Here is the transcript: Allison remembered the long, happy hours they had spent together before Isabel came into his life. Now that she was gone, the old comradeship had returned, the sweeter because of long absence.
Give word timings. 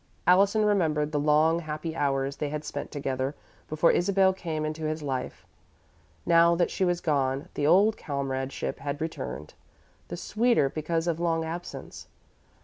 Allison 0.25 0.65
remembered 0.65 1.11
the 1.11 1.19
long, 1.19 1.59
happy 1.59 1.95
hours 1.95 2.37
they 2.37 2.49
had 2.49 2.63
spent 2.65 2.89
together 2.89 3.35
before 3.69 3.91
Isabel 3.91 4.33
came 4.33 4.65
into 4.65 4.85
his 4.85 5.03
life. 5.03 5.45
Now 6.25 6.55
that 6.55 6.71
she 6.71 6.83
was 6.83 7.01
gone, 7.01 7.49
the 7.53 7.67
old 7.67 7.97
comradeship 7.97 8.79
had 8.79 8.99
returned, 8.99 9.53
the 10.07 10.17
sweeter 10.17 10.69
because 10.69 11.05
of 11.05 11.19
long 11.19 11.45
absence. 11.45 12.07